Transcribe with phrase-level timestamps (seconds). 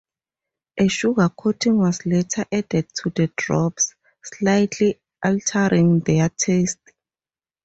[0.79, 3.93] A sugar coating was later added to the drops,
[4.23, 6.79] slightly altering their taste.